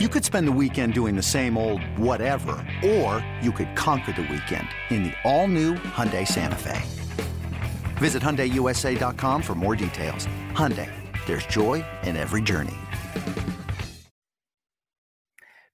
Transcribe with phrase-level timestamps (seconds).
[0.00, 4.22] You could spend the weekend doing the same old whatever, or you could conquer the
[4.22, 6.82] weekend in the all-new Hyundai Santa Fe.
[7.98, 10.26] Visit HyundaiUSA.com for more details.
[10.52, 10.90] Hyundai,
[11.26, 12.74] there's joy in every journey.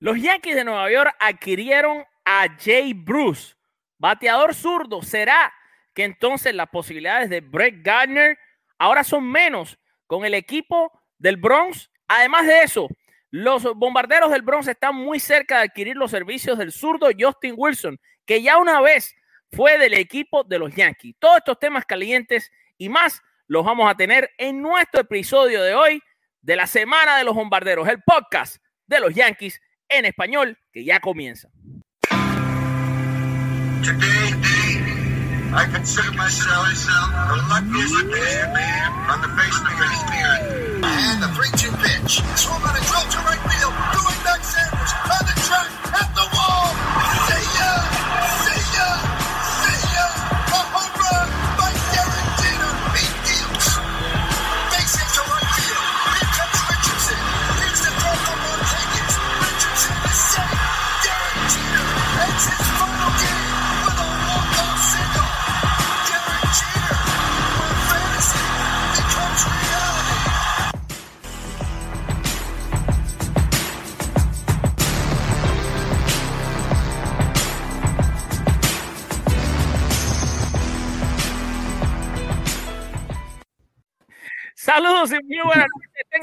[0.03, 3.55] Los Yankees de Nueva York adquirieron a Jay Bruce,
[3.99, 5.01] bateador zurdo.
[5.01, 5.51] ¿Será
[5.95, 8.37] que entonces las posibilidades de Brett Gardner
[8.79, 11.91] ahora son menos con el equipo del Bronx?
[12.07, 12.87] Además de eso,
[13.31, 17.99] los bombarderos del Bronx están muy cerca de adquirir los servicios del zurdo Justin Wilson,
[18.27, 19.15] que ya una vez
[19.53, 21.15] fue del equipo de los Yankees.
[21.19, 26.03] Todos estos temas calientes y más los vamos a tener en nuestro episodio de hoy
[26.41, 31.01] de la Semana de los Bombarderos, el podcast de los Yankees en español que ya
[31.01, 31.51] comienza.
[40.83, 42.23] And the 3-2 pitch.
[42.37, 43.75] Swung on a drill to right field.
[43.93, 46.80] Going back Sanders on the track at the wall.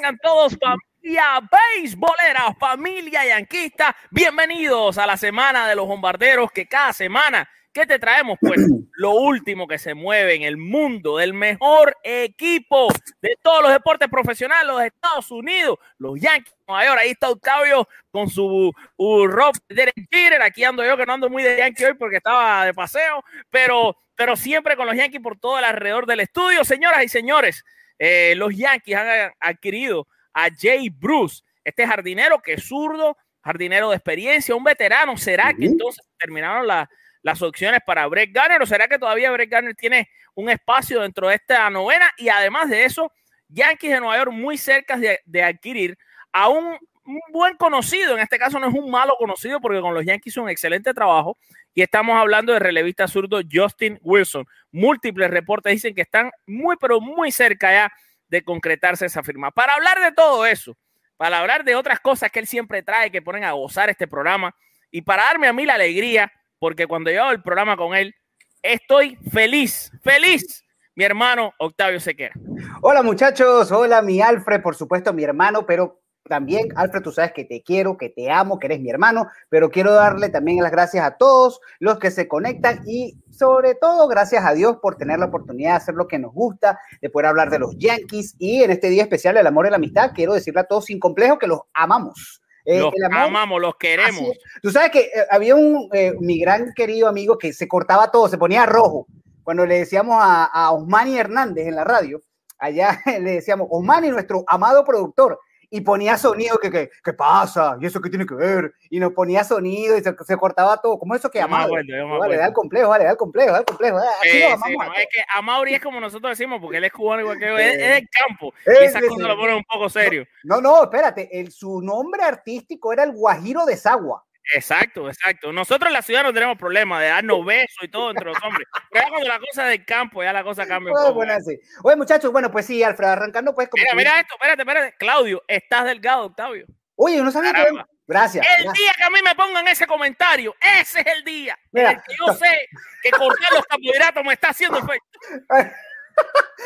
[0.08, 3.94] Tengan todos familia beisbolera, familia yanquista.
[4.10, 8.40] Bienvenidos a la semana de los bombarderos que cada semana ¿Qué te traemos?
[8.42, 8.60] Pues
[8.94, 12.88] lo último que se mueve en el mundo del mejor equipo
[13.22, 17.00] de todos los deportes profesionales, los Estados Unidos, los Yankees de Nueva York.
[17.00, 19.28] Ahí está Octavio con su uh,
[19.70, 20.42] de Derek Jeter.
[20.42, 23.96] Aquí ando yo que no ando muy de Yankee hoy porque estaba de paseo, pero,
[24.16, 26.66] pero siempre con los Yankees por todo el alrededor del estudio.
[26.66, 27.64] Señoras y señores,
[28.00, 33.96] eh, los Yankees han adquirido a Jay Bruce, este jardinero que es zurdo, jardinero de
[33.96, 35.18] experiencia, un veterano.
[35.18, 36.90] ¿Será que entonces terminaron la,
[37.22, 41.30] las opciones para Brett Garner o será que todavía Brett Garner tiene un espacio dentro
[41.30, 42.12] de esta novena?
[42.18, 43.12] Y además de eso,
[43.48, 45.98] Yankees de Nueva York muy cerca de, de adquirir
[46.32, 49.94] a un, un, buen conocido, en este caso no es un malo conocido porque con
[49.94, 51.38] los Yankees hizo un excelente trabajo
[51.74, 54.46] y estamos hablando de relevista zurdo Justin Wilson.
[54.72, 57.92] Múltiples reportes dicen que están muy pero muy cerca ya
[58.28, 59.52] de concretarse esa firma.
[59.52, 60.76] Para hablar de todo eso,
[61.16, 64.54] para hablar de otras cosas que él siempre trae que ponen a gozar este programa
[64.92, 68.14] y para darme a mí la alegría porque cuando yo hago el programa con él,
[68.62, 70.64] estoy feliz, feliz.
[70.96, 72.34] Mi hermano Octavio Sequera.
[72.82, 77.46] Hola muchachos, hola mi Alfred, por supuesto mi hermano, pero también Alfred, tú sabes que
[77.46, 81.06] te quiero, que te amo, que eres mi hermano, pero quiero darle también las gracias
[81.06, 85.28] a todos los que se conectan y sobre todo gracias a Dios por tener la
[85.28, 88.72] oportunidad de hacer lo que nos gusta, de poder hablar de los Yankees y en
[88.72, 91.48] este día especial del amor y la amistad, quiero decirle a todos sin complejo que
[91.48, 92.42] los amamos.
[92.66, 94.30] Eh, los amamos, los queremos.
[94.62, 98.28] Tú sabes que eh, había un, eh, mi gran querido amigo que se cortaba todo,
[98.28, 99.08] se ponía rojo.
[99.42, 102.22] Cuando le decíamos a, a Osmani Hernández en la radio,
[102.58, 105.40] allá le decíamos, Osmani, nuestro amado productor,
[105.70, 107.78] y ponía sonido que, que, ¿qué pasa?
[107.80, 108.74] ¿Y eso qué tiene que ver?
[108.90, 110.98] Y nos ponía sonido y se, se cortaba todo.
[110.98, 111.74] ¿Cómo eso que amado?
[111.74, 113.98] Vale, da el complejo, vale, da el complejo, da el complejo.
[113.98, 117.22] Así sí, no, es que a Mauri es como nosotros decimos, porque él es cubano
[117.22, 118.54] igual que yo, es, es del campo.
[118.66, 119.22] sí, cosas sí.
[119.22, 120.26] lo ponen un poco serio.
[120.44, 124.24] No, no, espérate, el, su nombre artístico era el Guajiro de Sagua.
[124.54, 125.52] Exacto, exacto.
[125.52, 128.68] Nosotros en la ciudad no tenemos problema de darnos besos y todo entre los hombres.
[128.92, 131.14] Pero ya cuando la cosa del campo, ya la cosa cambia un poco.
[131.16, 131.60] bueno, sí.
[131.84, 134.96] Oye, muchachos, bueno, pues sí, Alfred, arrancando pues como Mira, mira esto, espérate, espérate.
[134.98, 136.66] Claudio, estás delgado, Octavio.
[136.96, 137.58] Oye, yo no sabía que...
[137.58, 137.88] Caramba.
[138.08, 138.46] Gracias.
[138.46, 138.74] El gracias.
[138.74, 141.92] día que a mí me pongan ese comentario, ese es el día Mira.
[141.92, 142.70] en el que yo sé
[143.04, 145.20] que cortar los carbohidratos me está haciendo efecto.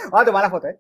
[0.04, 0.80] Vamos a tomar la foto, ¿eh?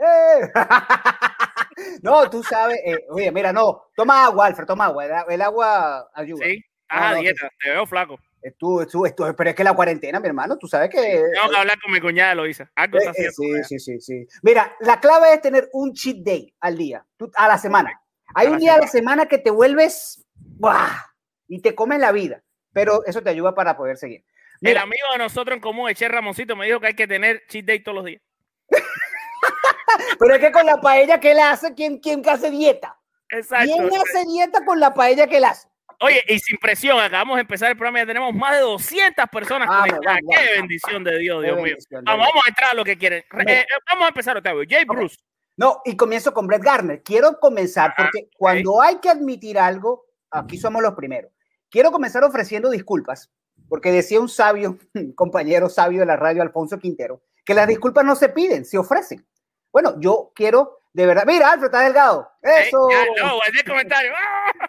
[0.00, 0.50] ¡Eh!
[2.02, 6.10] no, tú sabes, eh, oye, mira, no, toma agua, Alfred, toma agua, el, el agua
[6.14, 6.46] ayuda.
[6.46, 8.18] Sí, estás No, dieta, te veo flaco.
[8.58, 10.96] Tú, tú, tú, pero es que la cuarentena, mi hermano, tú sabes que...
[10.98, 12.68] Tengo que hablar con mi cuñada, lo hice.
[12.74, 13.64] Algo está eh, haciendo.
[13.64, 14.26] sí, sí, sí, sí.
[14.42, 17.04] Mira, la clave es tener un cheat day al día,
[17.34, 18.00] a la semana.
[18.34, 20.88] Hay A un día a la semana que te vuelves ¡buah!
[21.48, 22.42] y te comes la vida,
[22.72, 24.24] pero eso te ayuda para poder seguir.
[24.62, 27.42] El Mira, amigo de nosotros en común, Eche Ramoncito, me dijo que hay que tener
[27.48, 28.22] cheat day todos los días.
[30.18, 32.98] Pero es que con la paella que él hace, ¿quién, quién hace dieta?
[33.30, 33.66] Exacto.
[33.66, 35.68] ¿Quién hace dieta con la paella que él hace?
[36.02, 39.68] Oye, y sin presión, acabamos de empezar el programa, ya tenemos más de 200 personas
[39.68, 40.18] Vamos, conectadas.
[40.22, 41.76] vamos, Qué vamos, bendición de Dios, Dios mío.
[42.04, 43.22] Vamos, a entrar a lo que quieren.
[43.28, 43.60] Re- Mira.
[43.60, 44.62] eh, vamos a empezar, Octavio.
[44.66, 44.84] Jay.
[44.86, 45.16] Bruce,
[45.58, 47.02] No, y comienzo con Brett Garner.
[47.02, 51.30] Quiero comenzar porque cuando hay que admitir algo, aquí somos los primeros.
[51.68, 53.30] Quiero comenzar ofreciendo disculpas,
[53.68, 54.78] porque decía un sabio,
[55.14, 59.26] compañero sabio de la radio, Alfonso Quintero, que las disculpas no se piden, se ofrecen.
[59.72, 61.24] Bueno, yo quiero de verdad.
[61.26, 62.30] Mira, Alfred está delgado.
[62.42, 62.88] Eso.
[63.18, 64.12] no, ese comentario.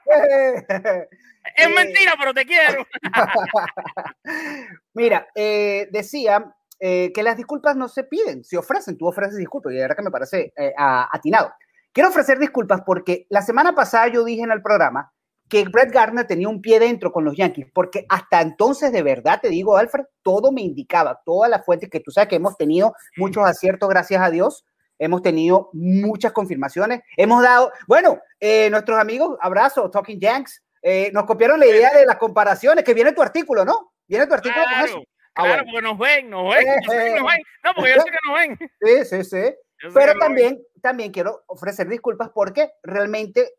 [1.56, 2.86] es mentira, pero te quiero.
[4.94, 8.98] Mira, eh, decía eh, que las disculpas no se piden, se ofrecen.
[8.98, 11.52] Tú ofreces disculpas y de verdad que me parece eh, atinado.
[11.92, 15.12] Quiero ofrecer disculpas porque la semana pasada yo dije en el programa
[15.50, 19.42] que Brett Gardner tenía un pie dentro con los Yankees, porque hasta entonces, de verdad
[19.42, 22.94] te digo, Alfred, todo me indicaba, todas las fuentes que tú sabes que hemos tenido
[23.18, 24.64] muchos aciertos, gracias a Dios,
[25.02, 31.26] hemos tenido muchas confirmaciones, hemos dado, bueno, eh, nuestros amigos, abrazo, Talking Yanks, eh, nos
[31.26, 33.94] copiaron la idea de las comparaciones, que viene tu artículo, ¿no?
[34.08, 35.04] Viene tu artículo claro, con eso.
[35.34, 37.42] Ah, claro, porque nos ven, nos ven, eh, nos ven.
[37.64, 38.60] No, porque yo sé que nos ven.
[38.82, 39.92] Sí, sí, sí.
[39.92, 43.56] Pero también, también quiero ofrecer disculpas porque realmente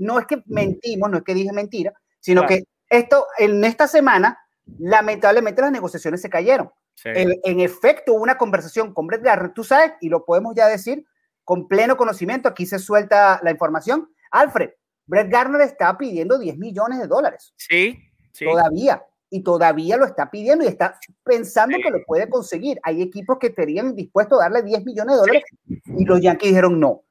[0.00, 4.38] no es que mentimos, no es que dije mentira, sino que esto, en esta semana,
[4.78, 6.70] lamentablemente las negociaciones se cayeron.
[7.04, 11.04] En, efecto, una conversación con Brett Garner, tú sabes, y lo podemos ya decir
[11.42, 14.08] con pleno conocimiento, aquí se suelta la información.
[14.30, 14.70] Alfred,
[15.06, 17.52] Brett Garner está pidiendo 10 millones de dólares.
[17.56, 17.98] Sí,
[18.32, 18.44] sí.
[18.44, 19.04] Todavía.
[19.28, 22.78] Y todavía lo está pidiendo y está pensando que lo puede conseguir.
[22.84, 26.78] Hay equipos que estarían dispuestos a darle 10 millones de dólares y los Yankees dijeron
[26.78, 27.02] no.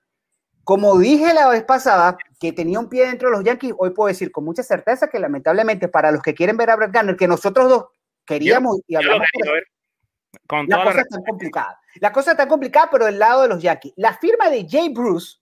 [0.64, 4.08] Como dije la vez pasada, que tenía un pie dentro de los Yankees, hoy puedo
[4.08, 7.28] decir con mucha certeza que lamentablemente para los que quieren ver a Brett Garner, que
[7.28, 7.86] nosotros dos
[8.26, 9.28] queríamos y hablamos
[10.68, 11.80] la cosa está complicada.
[12.02, 13.94] La cosa está complicada, pero del lado de los Yankees.
[13.96, 15.38] La firma de Jay Bruce,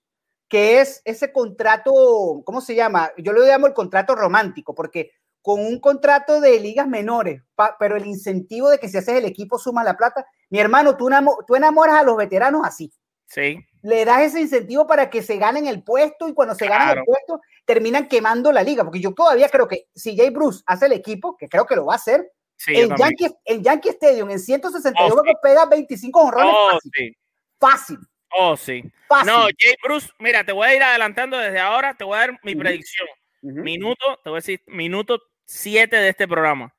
[0.48, 3.10] que es ese contrato, ¿cómo se llama?
[3.18, 7.42] Yo lo llamo el contrato romántico, porque con un contrato de ligas menores,
[7.78, 11.08] pero el incentivo de que si haces el equipo suma la plata, mi hermano, tú,
[11.46, 12.92] tú enamoras a los veteranos así.
[13.26, 13.58] Sí.
[13.82, 17.04] Le das ese incentivo para que se ganen el puesto y cuando se ganan el
[17.04, 20.92] puesto terminan quemando la liga, porque yo todavía creo que si Jay Bruce hace el
[20.92, 22.30] equipo, que creo que lo va a hacer,
[22.66, 26.90] en, Yankee, en Yankee Stadium, en 162 oh, pega 25 honrones oh, fácil.
[26.94, 27.16] Sí.
[27.58, 27.98] Fácil.
[28.34, 28.82] Oh, sí.
[29.26, 32.40] No, Jay Bruce, mira, te voy a ir adelantando desde ahora, te voy a dar
[32.42, 33.06] mi predicción.
[33.42, 36.74] Minuto, te voy a decir, minuto 7 de este programa.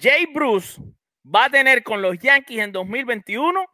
[0.00, 0.80] Jay Bruce
[1.24, 3.66] va a tener con los Yankees en 2021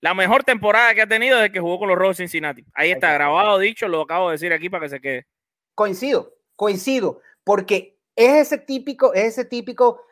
[0.00, 2.64] la mejor temporada que ha tenido desde que jugó con los Rojos Cincinnati.
[2.74, 5.26] Ahí está grabado, dicho, lo acabo de decir aquí para que se quede.
[5.74, 10.02] Coincido, coincido, porque es ese típico, es ese típico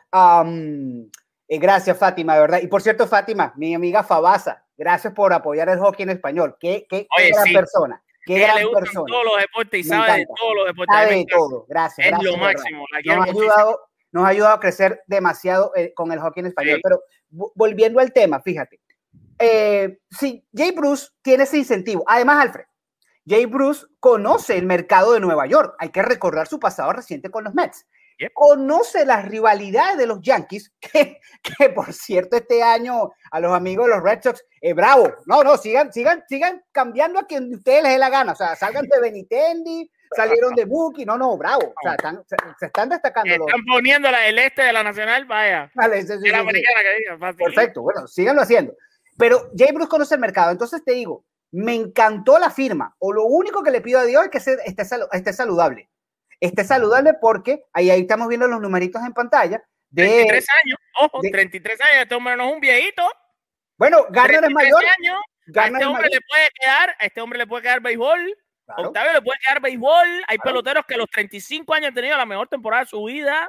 [1.47, 2.59] eh, gracias, Fátima, de verdad.
[2.61, 6.57] Y por cierto, Fátima, mi amiga Fabasa, gracias por apoyar el hockey en español.
[6.59, 8.03] Qué, qué, gran persona.
[8.25, 9.05] Qué gran persona.
[9.07, 10.95] todos los deportes y sabe de todos los deportes.
[10.95, 11.65] Sabe de todo.
[11.69, 12.07] Gracias.
[12.07, 12.85] Es lo máximo.
[13.05, 13.79] nos, ha ayudado,
[14.11, 16.81] nos ha ayudado a crecer demasiado eh, con el hockey en español.
[16.83, 18.81] Pero volviendo al tema, fíjate.
[19.39, 22.03] Eh, sí, Jay Bruce tiene ese incentivo.
[22.07, 22.65] Además, Alfred,
[23.25, 25.75] Jay Bruce conoce el mercado de Nueva York.
[25.79, 27.85] Hay que recordar su pasado reciente con los Mets.
[28.33, 33.87] Conoce las rivalidades de los Yankees, que, que, por cierto este año a los amigos
[33.87, 37.83] de los Red Sox, eh, bravo, no, no, sigan, sigan, sigan cambiando a quien ustedes
[37.83, 41.73] les dé la gana, o sea, salgan de Benitendi, salieron de Buki, no, no, bravo,
[41.75, 43.33] o sea, están, se, están destacando.
[43.33, 45.71] Están poniendo el este de la Nacional, vaya.
[45.75, 48.75] Vale, la americana que diga, Perfecto, bueno, síganlo haciendo.
[49.17, 53.25] Pero Jay Bruce conoce el mercado, entonces te digo, me encantó la firma, o lo
[53.25, 55.89] único que le pido a Dios es que esté, esté saludable
[56.39, 59.63] esté saludable porque ahí, ahí estamos viendo los numeritos en pantalla.
[59.89, 63.03] De, 33 años, ojo, 33 años, este hombre no es un viejito.
[63.77, 64.83] Bueno, Garner es mayor.
[64.83, 65.21] Años,
[65.55, 68.37] a este hombre le puede quedar, a este hombre le puede quedar béisbol.
[68.75, 70.23] Octavio le puede quedar béisbol.
[70.27, 73.47] Hay peloteros que a los 35 años han tenido la mejor temporada de su vida.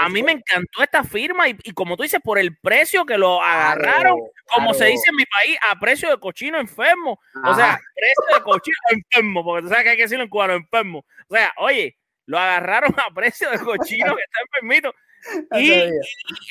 [0.00, 3.42] A mí me encantó esta firma y, como tú dices, por el precio que lo
[3.42, 7.18] agarraron, como se dice en mi país, a precio de cochino enfermo.
[7.44, 10.52] O sea, precio de cochino enfermo, porque tú sabes que hay que decirlo en cubano,
[10.52, 11.04] enfermo.
[11.28, 14.94] O sea, oye, lo agarraron a precio de cochino que está enfermito.
[15.50, 15.90] Y, y,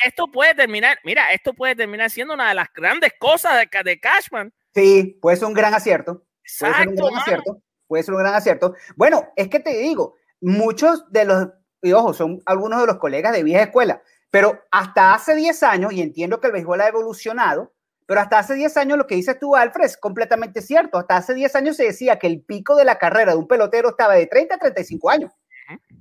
[0.05, 3.97] esto puede terminar, mira, esto puede terminar siendo una de las grandes cosas de, de
[3.97, 4.53] Cashman.
[4.75, 6.27] Sí, puede ser un gran acierto.
[6.59, 7.63] Puede ser un gran acierto.
[7.87, 8.75] Puede ser un gran acierto.
[8.97, 11.47] Bueno, es que te digo, muchos de los
[11.81, 15.93] y ojo, son algunos de los colegas de vieja escuela, pero hasta hace 10 años,
[15.93, 17.73] y entiendo que el béisbol ha evolucionado,
[18.05, 20.97] pero hasta hace 10 años lo que dices tú, Alfred, es completamente cierto.
[20.97, 23.89] Hasta hace 10 años se decía que el pico de la carrera de un pelotero
[23.89, 25.33] estaba de 30 a 35 años.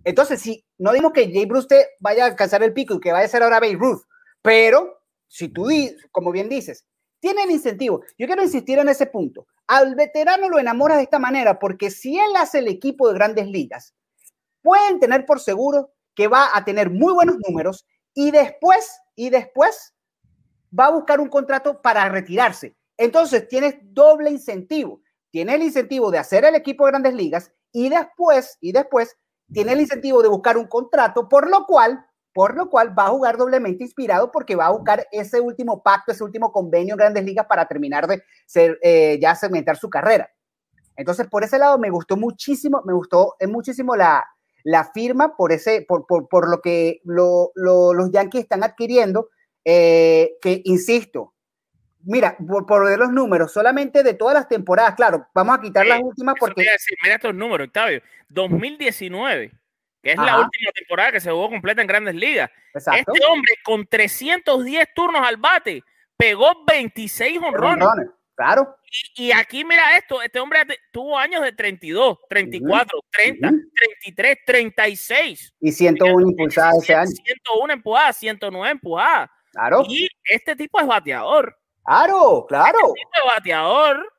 [0.05, 3.27] Entonces, si no digo que Jay Bruce vaya a alcanzar el pico y que vaya
[3.27, 4.03] a ser ahora Babe Ruth,
[4.41, 5.69] pero si tú,
[6.13, 6.87] como bien dices,
[7.19, 8.03] tiene el incentivo.
[8.17, 9.49] Yo quiero insistir en ese punto.
[9.67, 13.49] Al veterano lo enamora de esta manera porque si él hace el equipo de grandes
[13.49, 13.95] ligas,
[14.67, 19.95] pueden tener por seguro que va a tener muy buenos números y después, y después
[20.77, 22.75] va a buscar un contrato para retirarse.
[22.97, 25.01] Entonces tienes doble incentivo.
[25.31, 29.17] tiene el incentivo de hacer el equipo de grandes ligas y después, y después
[29.53, 32.05] tiene el incentivo de buscar un contrato, por lo cual,
[32.35, 36.11] por lo cual va a jugar doblemente inspirado porque va a buscar ese último pacto,
[36.11, 40.29] ese último convenio en grandes ligas para terminar de ser, eh, ya segmentar su carrera.
[40.97, 44.25] Entonces, por ese lado me gustó muchísimo, me gustó es muchísimo la,
[44.67, 49.29] la firma por, ese, por, por, por lo que lo, lo, los Yankees están adquiriendo,
[49.65, 51.35] eh, que insisto,
[52.03, 55.85] mira, por, por, ver los números, solamente de todas las temporadas, claro, vamos a quitar
[55.85, 56.63] Sí, las últimas porque...
[56.63, 58.03] Decir, mira estos números, Octavio.
[58.29, 59.53] 2019,
[60.03, 60.27] que es Ajá.
[60.27, 62.51] la última temporada que se jugó completa en grandes ligas.
[62.75, 63.13] Exacto.
[63.13, 65.85] Este hombre con 310 turnos al bate
[66.17, 67.87] pegó 26 honrones.
[67.87, 68.77] Honrones, Claro.
[69.17, 70.61] Y, y aquí mira esto, este hombre
[70.93, 73.57] tuvo años de 32, 34, 30, Ujú.
[74.05, 75.55] 33, 36.
[75.61, 77.11] Y 101 impulsadas ese año.
[77.11, 79.31] 101 empujadas, 109 empujadas.
[79.53, 79.85] Claro.
[79.89, 81.57] Y este tipo es bateador.
[81.85, 82.79] Claro, claro.
[82.79, 84.13] Este tipo es bateador.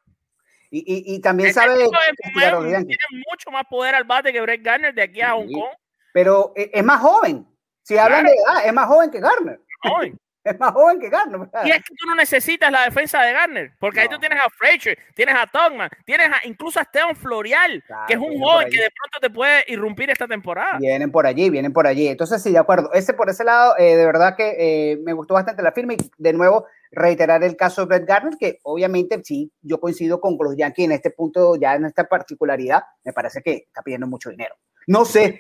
[0.72, 2.98] Y, y, y también Este sabe tipo es- Yankees.
[2.98, 5.54] tiene mucho más poder al bate que Brett Garner de aquí a Hong Sí.
[5.54, 5.70] Kong.
[6.12, 7.48] Pero e- es más joven.
[7.84, 8.36] Si hablan Claro.
[8.36, 9.62] de edad, es más joven que Garner.
[9.84, 10.14] Ay,
[10.54, 11.42] Es más joven que Garner.
[11.66, 14.50] Y es que tú no necesitas la defensa de Garner, porque ahí tú tienes a
[14.50, 18.70] Frazier, tienes a Togman, tienes a, incluso a Esteban Florial, Claro, que es un joven
[18.70, 20.78] que de pronto te puede irrumpir esta temporada.
[20.80, 22.08] Vienen por allí, vienen por allí.
[22.08, 22.92] Entonces, sí, de acuerdo.
[22.94, 25.98] Ese por ese lado, eh, de verdad que eh, me gustó bastante la firma y
[26.18, 30.56] de nuevo reiterar el caso de Brett Garner, que obviamente sí, yo coincido con los
[30.56, 34.56] Yankees en este punto, ya en esta particularidad, me parece que está pidiendo mucho dinero.
[34.88, 35.38] No sé,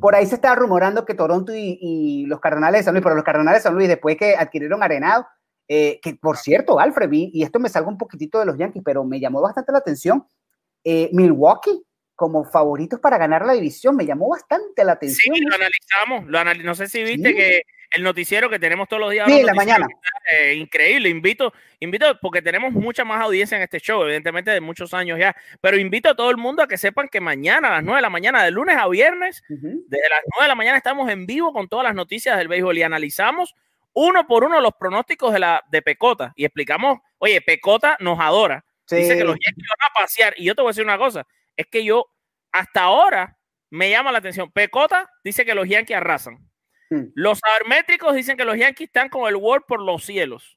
[0.00, 3.14] por ahí se estaba rumorando que Toronto y, y los Cardenales de San Luis, pero
[3.14, 5.26] los Cardenales de San Luis, después que adquirieron Arenado,
[5.68, 8.82] eh, que por cierto, Alfred, vi, y esto me salga un poquitito de los Yankees,
[8.84, 10.24] pero me llamó bastante la atención,
[10.84, 11.82] eh, Milwaukee
[12.14, 15.36] como favoritos para ganar la división, me llamó bastante la Sí, atención.
[15.48, 17.34] lo analizamos, lo anali- no sé si viste Sí.
[17.34, 19.26] que el noticiero que tenemos todos los días.
[19.30, 19.86] Sí, la mañana.
[20.32, 24.92] eh, increíble, invito, invito, porque tenemos mucha más audiencia en este show, evidentemente de muchos
[24.94, 27.84] años ya, pero invito a todo el mundo a que sepan que mañana a las
[27.84, 31.08] 9 de la mañana, de lunes a viernes, desde las 9 de la mañana estamos
[31.10, 33.54] en vivo con todas las noticias del béisbol y analizamos
[33.92, 38.64] uno por uno los pronósticos de la de Pecota y explicamos, oye, Pecota nos adora.
[38.90, 39.18] Dice Sí.
[39.18, 40.34] que los Yankees van a pasear.
[40.36, 41.26] Y yo te voy a decir una cosa,
[41.56, 42.06] es que yo
[42.52, 43.36] hasta ahora
[43.70, 44.50] me llama la atención.
[44.52, 46.38] Pecota dice que los Yankees arrasan.
[46.90, 47.06] Hmm.
[47.14, 50.56] Los sabermétricos dicen que los Yankees están con el World por los cielos.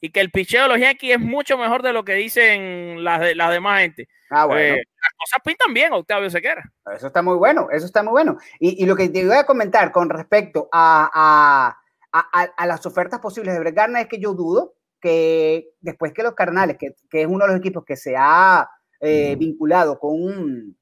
[0.00, 3.20] Y que el picheo de los Yankees es mucho mejor de lo que dicen las,
[3.20, 4.08] de, las demás gente.
[4.28, 4.60] Ah, bueno.
[4.60, 6.62] Eh, las cosas pintan bien, Octavio Sequera.
[6.94, 8.36] Eso está muy bueno, eso está muy bueno.
[8.58, 11.78] Y, y lo que te voy a comentar con respecto a, a,
[12.12, 16.12] a, a- a las ofertas posibles de Brett Garner es que yo dudo que después
[16.12, 18.68] que los Carnales, que, que es uno de los equipos que se ha
[19.00, 20.76] eh, vinculado con,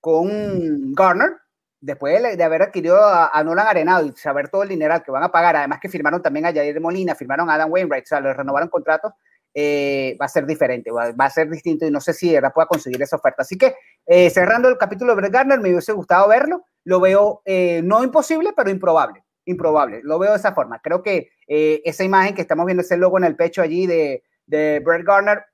[0.00, 1.30] con Garner,
[1.82, 5.10] después de, de haber adquirido a, a Nolan Arenado y saber todo el dineral que
[5.10, 8.06] van a pagar, además que firmaron también a Jair Molina, firmaron a Adam Wainwright, o
[8.06, 9.12] sea, les renovaron contratos,
[9.54, 12.36] eh, va a ser diferente, va, va a ser distinto y no sé si de
[12.36, 13.42] verdad pueda conseguir esa oferta.
[13.42, 13.74] Así que
[14.06, 16.64] eh, cerrando el capítulo de Brett Garner, me hubiese gustado verlo.
[16.84, 19.22] Lo veo eh, no imposible, pero improbable.
[19.44, 20.00] Improbable.
[20.04, 20.80] Lo veo de esa forma.
[20.80, 24.80] Creo que esa imagen que estamos viendo, ese logo en el pecho allí de, de
[24.82, 25.44] Brett Garner,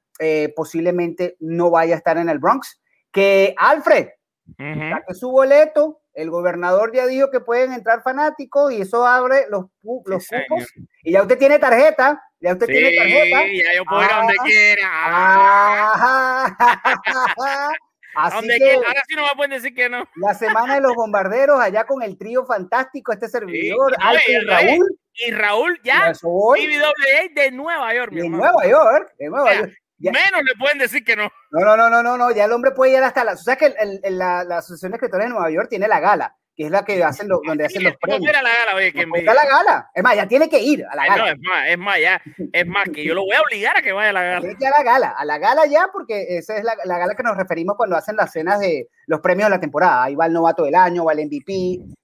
[0.55, 2.81] posiblemente no vaya a estar en el Bronx.
[3.11, 4.09] Que Alfred,
[4.57, 6.03] saque su boleto.
[6.19, 9.67] El gobernador ya dijo que pueden entrar fanáticos y eso abre los,
[10.05, 10.67] los Sí, cupos.
[11.05, 12.21] Y ya usted tiene tarjeta.
[12.41, 13.43] Ya usted tiene tarjeta.
[13.45, 14.45] Sí, ya yo puedo ir a donde Ah.
[14.45, 14.89] quiera.
[15.07, 16.57] Ajá.
[16.57, 17.71] A
[18.27, 18.77] Así donde que quiera.
[18.89, 20.05] Ahora sí no me pueden decir que no.
[20.17, 24.99] la semana de los bombarderos allá con el trío fantástico, este servidor, Alfred y- Raúl,
[25.15, 28.29] Y Raúl ya, a eso voy, BBWA de Nueva York, mi de.
[28.29, 29.55] Nueva York, de Nueva.
[29.55, 29.73] York.
[29.99, 31.29] Ya- Menos le pueden decir que no.
[31.51, 33.57] No, no, no, no, no, no, ya el hombre puede ir hasta la, o sea
[33.57, 36.71] que el- la, la Asociación de Escritores de Nueva York tiene la gala, que es
[36.71, 38.21] la que hacen los, donde hacen los premios.
[38.23, 40.61] fuera a la gala, oye, que No, está la gala, es más, ya tiene que
[40.61, 41.31] ir a la Ay, no, gala.
[41.33, 43.93] es más, es más, ya, es más, que yo lo voy a obligar a que
[43.93, 44.41] vaya a la gala.
[44.41, 46.99] Tiene que ir a la gala, a la gala ya, porque esa es la, la
[46.99, 50.05] gala que nos referimos cuando hacen las cenas de los premios de la temporada.
[50.05, 51.53] Ahí va el novato del año, va el MVP,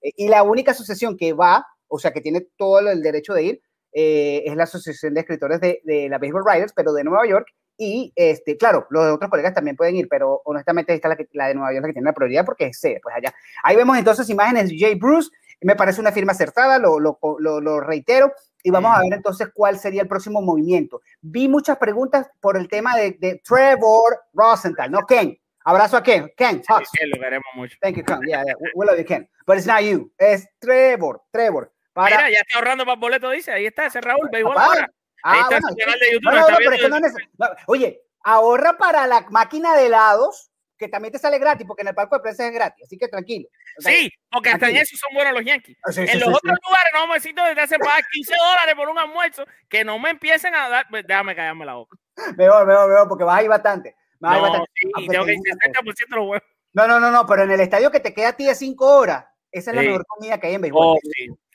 [0.02, 3.42] eh, y la única asociación que va, o sea, que tiene todo el derecho de
[3.44, 3.60] ir,
[3.92, 7.46] eh, es la Asociación de Escritores de, de la Baseball Writers, pero de Nueva York.
[7.76, 11.28] Y, este, claro, los otros colegas también pueden ir, pero honestamente esta es la, que,
[11.32, 13.34] la de Nueva York la que tiene la prioridad porque es sede, pues allá.
[13.62, 17.60] Ahí vemos entonces imágenes de Jay Bruce, me parece una firma acertada, lo, lo, lo,
[17.60, 21.02] lo reitero, y vamos a ver entonces cuál sería el próximo movimiento.
[21.20, 25.06] Vi muchas preguntas por el tema de, de Trevor Rosenthal, ¿no?
[25.06, 25.38] Ken.
[25.64, 26.30] Abrazo a Ken.
[26.36, 26.90] Ken, Hawks.
[26.92, 27.76] Sí, lo veremos mucho.
[27.80, 28.20] Thank you, Ken.
[28.26, 28.54] Yeah, yeah.
[28.74, 29.28] We- love you, Ken.
[29.46, 30.12] But it's not you.
[30.18, 31.22] Es Trevor.
[31.30, 31.72] Trevor.
[31.94, 32.16] Para.
[32.16, 33.50] Mira, ya está ahorrando para el boleto, dice.
[33.50, 34.90] Ahí está ese Raúl, béisbol ahora.
[35.26, 36.22] Ahí Ah, bueno, de YouTube.
[36.32, 41.12] no, pero es que no no, Oye, ahorra para la máquina de helados, que también
[41.12, 43.48] te sale gratis, porque en el palco de prensa es gratis, así que tranquilo.
[43.78, 45.78] O sea, Sí, porque hasta en eso son buenos los Yankees.
[45.86, 46.34] sí, sí, en los sí.
[46.34, 49.98] otros lugares no me necesito desde hace pagar 15 dólares por un almuerzo que no
[49.98, 50.86] me empiecen a dar.
[50.90, 51.96] pues, déjame callarme la boca.
[52.36, 53.96] Mejor, mejor, mejor, porque vas a ir bastante.
[54.20, 56.48] Ay, No, bata- sí, aunque tengo te que diga, 60% de los huevos.
[56.74, 58.94] No, no, no, no, pero en el estadio que te queda a ti de cinco
[58.96, 60.86] horas, esa es la mejor comida que hay en béisbol.
[60.86, 60.98] Oh,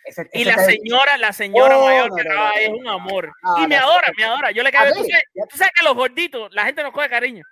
[0.05, 3.31] Ese- Y la señora, la señora Oh, mayor que no, no, es un amor.
[3.43, 4.51] no, y me adora, me adora.
[4.51, 4.95] Yo le Ah, caigo.
[4.95, 5.03] Tú
[5.49, 7.43] tú sabes que los gorditos, la gente nos coge cariño.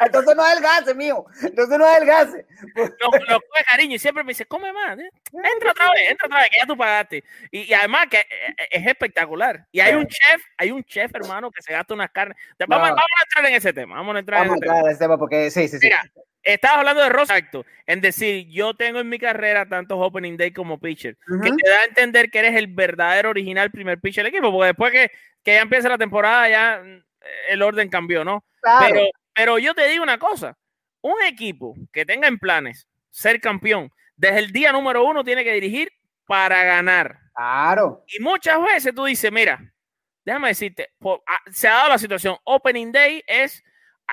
[0.00, 1.24] Entonces no adelgace, mío.
[1.42, 2.44] Entonces no adelgace.
[2.74, 2.90] Nos,
[3.28, 4.98] nos coge cariño y siempre me dice, come más.
[4.98, 5.08] ¿eh?
[5.54, 7.22] Entra otra vez, entra otra vez, que ya tú pagaste.
[7.52, 8.26] Y, y además que eh,
[8.58, 9.64] eh, es espectacular.
[9.70, 12.36] Y hay un chef, hay un chef, hermano, que se gasta unas carnes.
[12.66, 13.94] Vamos, vamos a entrar en ese tema.
[13.94, 14.72] Vamos a entrar Vamos a en tema.
[14.74, 15.88] entrar a ese tema porque sí, sí, sí.
[16.42, 20.50] Estabas hablando de Rosa, exacto, en decir, yo tengo en mi carrera tantos opening day
[20.50, 24.34] como pitcher, que te da a entender que eres el verdadero original primer pitcher del
[24.34, 25.10] equipo, porque después que,
[25.44, 27.02] que ya empieza la temporada, ya mm,
[27.50, 28.44] el orden cambió, ¿no?
[28.60, 28.86] Claro.
[28.86, 30.58] Pero, pero yo te digo una cosa,
[31.00, 35.52] un equipo que tenga en planes ser campeón, desde el día número uno tiene que
[35.52, 35.92] dirigir
[36.26, 37.18] para ganar.
[37.34, 38.04] Claro.
[38.08, 39.60] Y muchas veces tú dices, mira,
[40.24, 43.62] déjame decirte, ah, se ha dado la situación, Opening Day es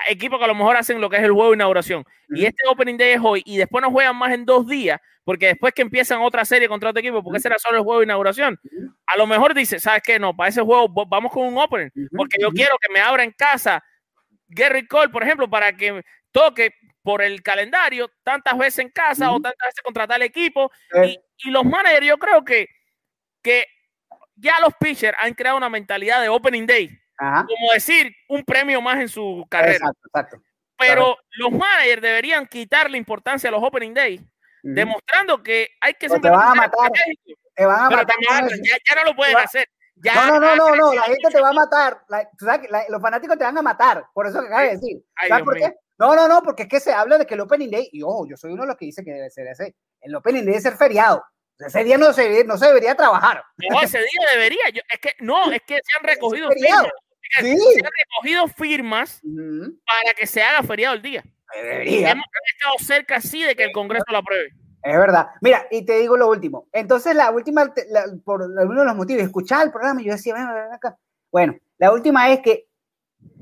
[0.08, 2.06] equipos que a lo mejor hacen lo que es el juego de inauguración.
[2.30, 5.48] Y este Opening Day es hoy, y después no juegan más en dos días, porque
[5.48, 8.06] después que empiezan otra serie contra otro equipo, porque ese era solo el juego de
[8.06, 8.60] inauguración,
[9.06, 10.20] a lo mejor dice, ¿sabes qué?
[10.20, 13.32] No, para ese juego vamos con un Opening, porque yo quiero que me abra en
[13.32, 13.84] casa
[14.48, 16.02] Gary Cole, por ejemplo, para que
[16.32, 20.72] toque por el calendario tantas veces en casa o tantas veces contra tal equipo.
[20.94, 22.68] Eh, Y, y los managers, yo creo que,
[23.42, 23.66] que
[24.36, 26.90] ya los pitchers han creado una mentalidad de Opening Day,
[27.20, 27.46] Ajá.
[27.46, 29.74] como decir un premio más en su carrera.
[29.76, 30.38] Exacto, exacto.
[30.78, 34.74] Pero los managers deberían quitarle importancia a los Opening Day, Ujú.
[34.74, 36.92] demostrando que hay que O te van a matar.
[37.56, 38.50] Te van a Pero matar.
[38.64, 39.68] ya, ya no lo pueden hacer.
[40.02, 42.02] Ya, No, no, no, no, no, la gente te va a matar.
[42.08, 44.06] La- tú sabes que la- los fanáticos te van a matar.
[44.14, 44.98] Por eso que acabas de decir.
[45.16, 45.68] Ay, ¿Sabes Dios por mío.
[45.68, 45.76] qué?
[45.98, 48.26] No, no, no, porque es que se habla de que el Opening Day, y ojo,
[48.26, 49.76] yo soy uno de los que dice que debe ser ese.
[50.00, 51.22] El Opening Day debe ser feriado.
[51.58, 53.44] Ese día no se, no se debería trabajar.
[53.70, 54.70] No, ese día debería.
[54.74, 56.84] Yo, es que no, es que se han recogido feriado.
[56.84, 56.94] firmas.
[57.40, 57.58] Sí.
[57.58, 59.22] Se han recogido firmas
[59.86, 61.24] para que se haga feriado el día.
[61.56, 62.12] Debería.
[62.12, 64.50] Hemos estado cerca así de que el Congreso lo apruebe.
[64.82, 65.28] Es verdad.
[65.42, 66.68] Mira, y te digo lo último.
[66.72, 70.34] Entonces, la última, la- por uno de los motivos, escuchaba el programa y yo decía,
[70.34, 70.98] ven, ven acá.
[71.32, 72.68] Bueno, la última es que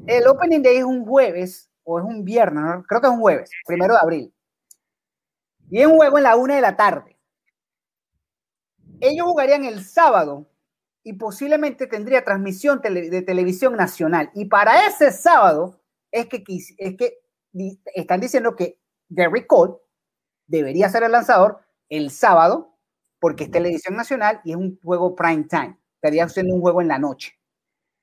[0.08, 2.84] el Opening Day es un jueves o es un viernes, ¿no?
[2.84, 4.34] creo que es un jueves, primero de abril.
[5.70, 7.18] Y es un juego en la una de la tarde.
[9.00, 10.50] Ellos jugarían el sábado
[11.08, 14.30] y posiblemente tendría transmisión tele- de televisión nacional.
[14.34, 15.80] Y para ese sábado
[16.12, 16.44] es que,
[16.78, 17.20] es que
[17.96, 19.76] están diciendo que Gary Cole
[20.48, 22.78] debería ser el lanzador el sábado
[23.20, 25.78] porque es televisión nacional y es un juego prime time.
[25.96, 27.40] Estaría siendo un juego en la noche.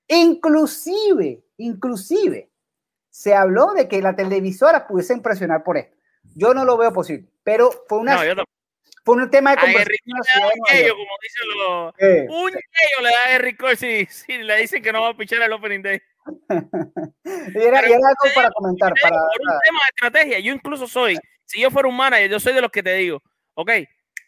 [0.09, 2.51] Inclusive, inclusive,
[3.11, 5.95] se habló de que la televisora pudiese presionar por esto.
[6.35, 8.54] Yo no lo veo posible, pero fue, una, No, yo tampoco.
[9.05, 10.19] Fue un tema de A conversación.
[10.73, 10.97] Yello, York.
[10.97, 11.95] como dicen los.
[11.99, 15.11] Eh, Un yello le da a Gary Cole si, si le dicen que no va
[15.11, 16.01] a pichar el Opening Day.
[17.25, 18.95] y era, Pero y era algo para comentar.
[19.03, 22.40] Para, por un tema de estrategia, yo incluso soy, si yo fuera un manager, yo
[22.40, 23.23] soy de los que te digo,
[23.55, 23.71] ok,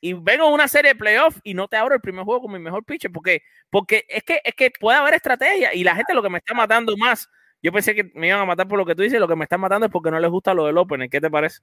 [0.02, 2.52] y vengo a una serie de playoffs y no te abro el primer juego con
[2.52, 6.12] mi mejor pitcher, porque, porque es que es que puede haber estrategia y la gente
[6.12, 7.30] lo que me está matando más,
[7.62, 9.44] yo pensé que me iban a matar por lo que tú dices, lo que me
[9.44, 11.60] está matando es porque no les gusta lo del Opener, ¿qué te parece?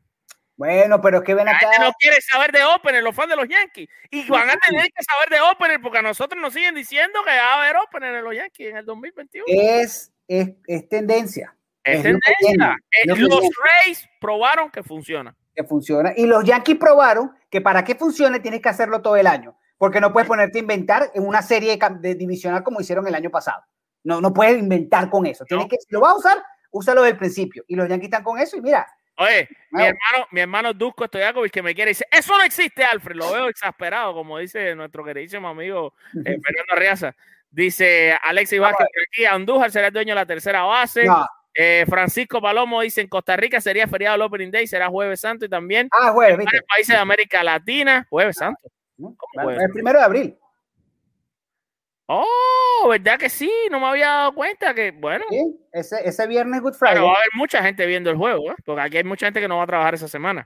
[0.55, 1.85] Bueno, pero es que ven La gente acá.
[1.85, 5.03] no quiere saber de Opener, los fans de los Yankees, y van a tener que
[5.03, 8.23] saber de Opener porque a nosotros nos siguen diciendo que va a haber Opener en
[8.23, 9.45] los Yankees en el 2021.
[9.47, 11.55] Es, es, es tendencia.
[11.83, 12.77] Es es tendencia.
[12.91, 13.49] Eh, lo Los.
[13.85, 15.35] Rays probaron que funciona.
[15.55, 16.13] que funciona.
[16.15, 19.99] Y los Yankees probaron que para que funcione tienes que hacerlo todo el año, porque
[19.99, 23.63] no puedes ponerte a inventar en una serie de, divisional como hicieron el año pasado.
[24.03, 25.45] No, no puedes inventar con eso.
[25.45, 25.69] Tienes No.
[25.69, 27.63] que, si lo vas a usar, úsalo desde el principio.
[27.67, 31.51] Y los Yankees están con eso y mira, Oye, mi hermano, mi hermano Dusko Stoyakovich
[31.51, 33.15] que me quiere dice, eso no existe, Alfred.
[33.15, 35.93] Lo veo exasperado, como dice nuestro queridísimo amigo
[36.25, 37.15] eh, Fernando Arriaza.
[37.49, 41.05] Dice Alexis Vázquez aquí, Andújar será el dueño de la tercera base.
[41.05, 41.25] no.
[41.55, 45.45] Eh, Francisco Palomo dice, en Costa Rica sería feriado el Opening Day, será Jueves Santo
[45.45, 48.59] y también Ah, jueves, en países de América Latina, Jueves Santo.
[48.97, 49.61] ¿Cómo jueves?
[49.61, 50.37] El primero de abril.
[52.05, 53.49] Oh, ¿verdad que sí?
[53.71, 55.41] No me había dado cuenta que, bueno, ¿sí?
[55.71, 56.95] Ese, ese viernes Good Friday.
[56.95, 58.55] pero va a haber mucha gente viendo el juego, ¿eh?
[58.65, 60.45] porque aquí hay mucha gente que no va a trabajar esa semana.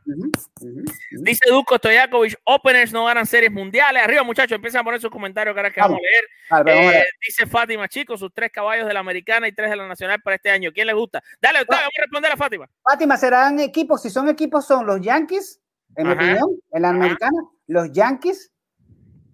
[1.11, 4.03] Dice Dusko Stojakovic, openers no ganan series mundiales.
[4.03, 5.97] Arriba, muchachos, empiezan a poner sus comentarios que ahora que vamos,
[6.49, 6.63] Vamos.
[6.63, 6.83] a leer.
[6.85, 9.87] Vale, Eh, dice Fátima, chicos, sus tres caballos de la americana y tres de la
[9.87, 10.71] nacional para este año.
[10.71, 11.23] ¿Quién le gusta?
[11.41, 12.69] Dale, Octavio, vamos a responder a Fátima.
[12.83, 15.59] Fátima, serán equipos, si son equipos, son los Yankees,
[15.95, 18.51] en mi opinión, en la americana, los Yankees,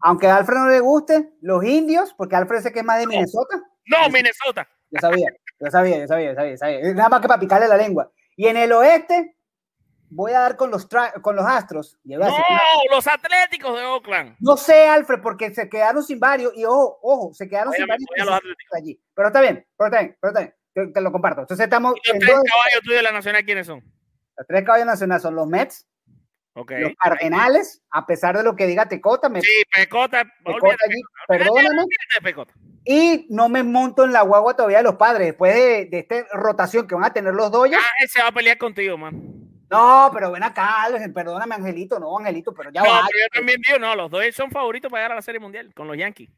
[0.04, 3.08] aunque a Alfred no le guste, los indios, porque Alfred sé que es más de
[3.08, 3.62] Minnesota.
[3.88, 4.68] No, Minnesota.
[4.92, 5.28] Yo sabía,
[5.60, 6.94] yo sabía, yo sabía, yo sabía, yo sabía.
[6.94, 8.12] Nada más que para picarle la lengua.
[8.36, 9.36] Y en el oeste,
[10.10, 10.88] voy a dar con los,
[11.22, 11.98] con los Astros.
[12.04, 12.28] No,
[12.92, 14.36] los Atléticos de Oakland.
[14.40, 16.54] No sé, Alfred, porque se quedaron sin varios.
[16.56, 18.08] Y ojo, ojo, se quedaron sin varios
[18.76, 19.02] allí.
[19.16, 20.54] Pero está bien, pero está bien, pero está bien.
[20.74, 21.42] te, te lo comparto.
[21.42, 23.82] Entonces estamos ¿Y los en tres dos- caballos tuyos de la Nacional quiénes son?
[24.36, 25.88] los tres caballos nacionales son los Mets,
[26.56, 30.24] Los Cardenales, a pesar de lo que diga Tecota, me, Sí, Pecota.
[30.46, 31.68] Pecota allí, perdóname.
[31.70, 32.54] Olvídate de Pecota.
[32.86, 36.26] y no me monto en la guagua todavía de los padres después de, de esta
[36.34, 37.82] rotación que van a tener los Dodgers.
[37.84, 39.14] Ah, él se va a pelear contigo, man.
[39.72, 40.86] No, pero ven acá,
[41.16, 43.08] perdóname, Angelito, no, Angelito, pero ya No, va.
[43.12, 45.74] pero yo también digo, no, los dos son favoritos para llegar a la Serie Mundial
[45.74, 46.30] con los Yankees.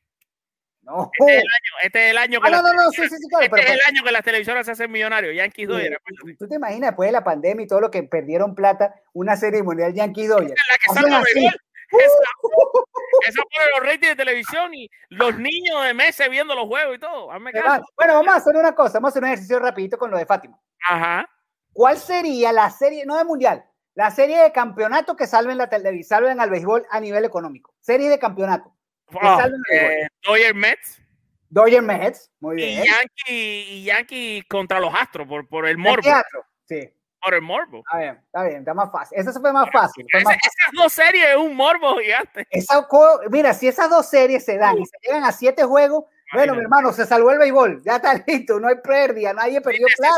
[0.86, 3.02] No, Este es el año, este es el año que Ah, no, no, no, sí,
[3.10, 5.34] sí, sí, claro, Este pero- es el año que las televisoras se hacen millonarios.
[5.68, 5.98] 2 era
[6.38, 9.64] ¿Tú te imaginas después de la pandemia y todo lo que perdieron plata, una serie
[9.64, 10.54] mundial Yankee Dodgers?
[10.70, 11.60] la que béisbol.
[11.92, 16.96] Esa, esa pone los ratings de televisión y los niños de meses viendo los juegos
[16.96, 17.32] y todo.
[17.32, 17.86] Hazme caso.
[17.96, 20.26] Bueno, vamos a hacer una cosa, vamos a hacer un ejercicio rapidito con lo de
[20.26, 20.60] Fátima.
[20.88, 21.30] Ajá.
[21.74, 26.20] ¿Cuál sería la serie, no de mundial, la serie de campeonato que salven la televisión,
[26.20, 27.74] salven al béisbol a nivel económico?
[27.80, 28.75] Serie de campeonato.
[29.12, 31.02] El eh, Dodgers Mets
[31.50, 32.84] Dodgers Mets, muy y bien.
[32.84, 36.02] Yankee, y Yankee contra los Astros por, por el El morbo.
[36.02, 36.92] teatro, Sí,
[37.22, 37.80] Por el morbo.
[37.86, 39.18] está bien, está bien, está más fácil.
[39.18, 40.06] Esa fue más fácil.
[40.12, 42.46] fue más esas dos series es un morbo gigante.
[42.50, 42.86] Esa
[43.30, 46.62] mira, si esas dos series se dan y se llegan a siete juegos, bueno, mi
[46.62, 50.16] hermano, se salvó el béisbol, ya está listo, no hay pérdida, nadie perdió plata,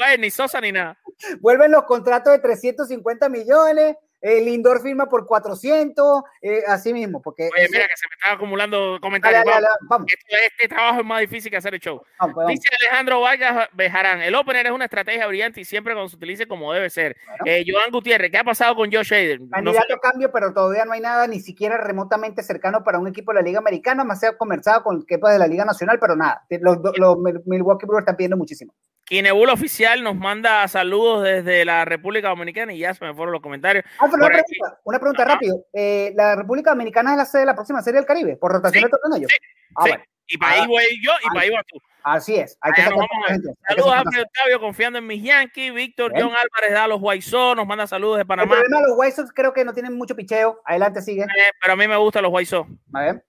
[0.00, 0.98] Maguire, ni Sosa ni nada.
[1.40, 7.50] vuelven los contratos de 350 millones, el Lindor firma por 400, eh, así mismo, porque...
[7.52, 9.44] Oye, eso- mira que se me estaba acumulando Dale, comentarios.
[9.44, 9.88] dale, dale, Vamos.
[9.90, 12.00] vamos, Esto- Este trabajo es más difícil que hacer el show.
[12.18, 12.50] vamos, vamos.
[12.52, 16.46] Dice Alejandro Vargas Bejarán, el opener es una estrategia brillante y siempre cuando se utilice
[16.46, 17.16] como debe ser.
[17.26, 17.42] Bueno.
[17.46, 19.40] Eh, Joan Gutiérrez, ¿qué ha pasado con Josh Hader?
[19.40, 19.50] No.
[19.50, 23.32] Candidato a cambio, pero todavía no hay nada ni siquiera remotamente cercano para un equipo
[23.32, 26.14] de la Liga Americana, más se ha conversado con equipos de la Liga Nacional, pero
[26.16, 28.72] nada, los, los Milwaukee Brewers están pidiendo muchísimo.
[29.04, 33.42] Kinebula Oficial nos manda saludos desde la República Dominicana y ya se me fueron los
[33.42, 33.84] comentarios.
[33.98, 35.64] Ah, una pregunta, una pregunta rápido.
[35.72, 38.36] Eh, ¿La República Dominicana es la sede de la próxima Serie del Caribe?
[38.36, 39.30] ¿Por rotación Sí, de ellos?
[39.30, 39.36] sí,
[39.76, 39.88] Ah, sí.
[39.90, 40.66] bueno, Y para ahí Ah.
[40.68, 41.30] voy yo y Ah.
[41.34, 41.78] para ahí vas tú.
[42.04, 42.56] así es.
[42.62, 45.74] Hay que Saludos a Octavio confiando en mis Yankees.
[45.74, 46.12] Víctor.
[46.14, 48.50] John Álvarez da a los White Sox, nos manda saludos de El Panamá.
[48.54, 50.62] problema de los White Sox creo que no tienen mucho picheo.
[50.64, 51.22] Adelante, sigue.
[51.24, 52.70] Eh, pero a mí me gustan los White Sox.
[52.94, 53.24] A ver.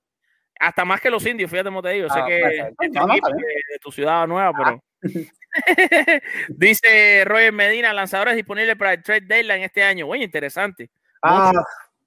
[0.59, 2.07] Hasta más que los indios, fíjate cómo te digo.
[2.09, 2.75] Sé Ah, que perfecto.
[2.83, 4.83] es tu No, no, de tu ciudad nueva, pero.
[6.49, 10.07] Dice Roger Medina, lanzadores disponibles para el trade deadline este año.
[10.07, 10.89] Oye, interesante.
[11.21, 11.51] Ah,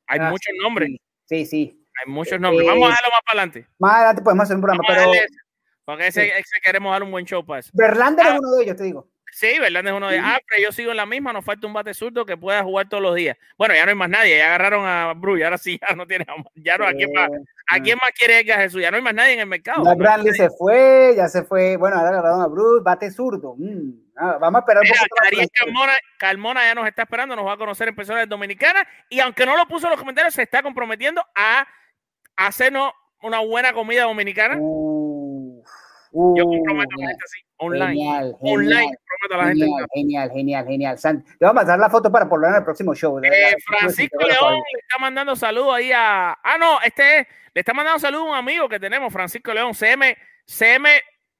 [0.06, 0.90] Hay ah, muchos nombres.
[1.26, 1.82] sí, Sí.
[2.04, 2.66] Hay muchos nombres.
[2.66, 3.66] Vamos a dejarlo más para adelante.
[3.78, 5.26] Más adelante podemos hacer un programa, Vamos pero
[5.86, 7.70] porque ese, ese queremos darle un buen show para eso.
[7.72, 8.34] Verlander Ah.
[8.34, 9.08] es uno de ellos, te digo.
[9.36, 9.86] Sí, ¿verdad?
[9.86, 10.18] Es uno de.
[10.18, 12.88] Ah, pero yo sigo en la misma, nos falta un bate zurdo que pueda jugar
[12.88, 13.36] todos los días.
[13.58, 16.24] Bueno, ya no hay más nadie, ya agarraron a Bruce, ahora sí, ya no tiene.
[16.54, 18.80] Ya no, ¿a quién más, Eh, ¿a quién más quiere Edgar Jesús?
[18.80, 19.84] Ya no hay más nadie en el mercado.
[19.84, 21.76] Jack Granley se fue, ya se fue.
[21.76, 23.56] Bueno, ahora agarraron a Bruce, bate zurdo.
[23.58, 25.48] Mm, vamos a esperar un esto.
[25.52, 29.44] Carmona, Carmona ya nos está esperando, nos va a conocer en personas dominicanas y aunque
[29.44, 31.68] no lo puso en los comentarios, se está comprometiendo a
[32.36, 34.56] hacernos una buena comida dominicana.
[34.58, 34.85] Uh,
[36.36, 37.86] Yo comprometo a la gente así, online.
[37.88, 39.64] Genial, Online, genial, comprometo a la gente.
[39.66, 40.98] genial, genial, genial, genial.
[40.98, 43.18] San- Le vamos a mandar la foto para ponerla en el próximo show.
[43.20, 43.56] de Eh.
[43.66, 46.32] Francisco León le está mandando saludos ahí a.
[46.42, 49.74] Ah, no, este es- le está mandando saludos a un amigo que tenemos, Francisco León,
[49.74, 50.88] CM, CM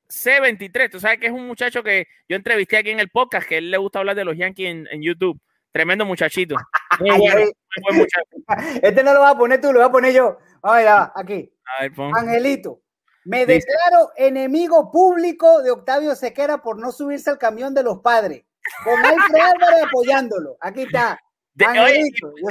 [0.09, 0.91] C23.
[0.91, 3.59] Tú sabes que es un muchacho que yo entrevisté aquí en el podcast, que a
[3.59, 5.41] él le gusta hablar de los Yankees en, en YouTube.
[5.73, 6.55] Tremendo muchachito.
[7.01, 7.45] Muy Ay, bueno, ay.
[7.45, 8.27] muy buen muchacho.
[8.83, 10.39] Este no lo vas a poner tú, lo voy a poner yo.
[10.63, 11.53] A ver, aquí.
[11.79, 12.17] A ver, pon.
[12.17, 12.81] Angelito.
[13.27, 18.01] Me Dice- declaro enemigo público de Octavio Sequera por no subirse al camión de los
[18.01, 18.45] padres.
[18.85, 20.57] Con Alfred Álvarez apoyándolo.
[20.61, 21.21] Aquí está.
[21.55, 22.03] De- oye,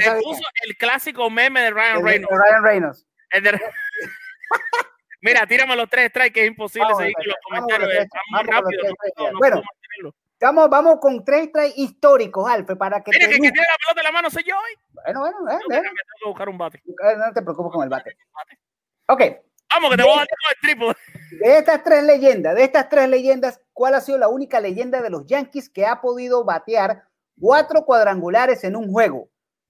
[0.04, 0.20] sabía.
[0.22, 2.30] puso el clásico meme de Ryan El Reynolds.
[2.30, 3.06] de Ryan Reynolds.
[3.30, 3.50] El de-
[5.22, 7.88] Mira, tírame los tres strikes, que es imposible Vamos, seguir con los comentarios.
[7.88, 8.80] Vamos strikes, los rápido.
[8.82, 9.32] tres no strikes.
[9.32, 9.62] no Bueno.
[10.38, 13.76] Vamos, vamos con tres trays históricos, Alfred, para que Mira, te que, que tiene la
[13.78, 14.76] pelota en la mano soy yo hoy.
[14.92, 15.82] Bueno, bueno, eh, eh, tengo
[16.22, 16.78] que buscar un bate.
[16.86, 18.14] eh, no te preocupes con el bate.
[19.08, 19.22] Ok,
[19.70, 20.94] Vamos, que te voy a dar con el triple.
[21.44, 25.10] de estas tres leyendas, de estas tres leyendas, ¿cuál ha sido la única leyenda de
[25.10, 27.02] los Yankees que ha podido batear
[27.38, 29.28] cuatro cuadrangulares en un juego?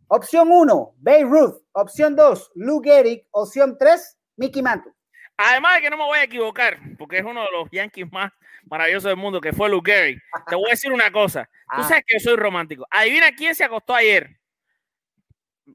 [0.09, 1.63] Opción 1, Babe Ruth.
[1.73, 3.27] Opción 2, Lou Gehrig.
[3.33, 4.93] Opción 3, Mickey Mantle.
[5.37, 8.33] Además de que no me voy a equivocar, porque es uno de los Yankees más
[8.71, 10.23] maravillosos del mundo, que fue Luke Gehrig.
[10.49, 11.45] Te voy a decir una cosa.
[11.75, 11.89] Tú Ah.
[11.89, 12.87] sabes que yo soy romántico.
[12.91, 14.39] Adivina quién se acostó ayer.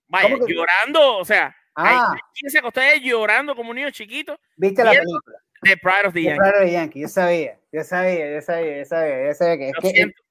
[0.07, 2.15] Vaya, ¿Cómo que- llorando, o sea, Ah.
[2.37, 4.39] quién se acostó llorando como un niño chiquito.
[4.57, 5.37] ¿Viste la película?
[5.63, 6.39] The Pride of the The Yankees.
[6.49, 9.67] Pride of the Yankees, Yo sabía, yo sabía, yo sabía, yo sabía, yo sabía que
[9.69, 10.23] es Lo que siento.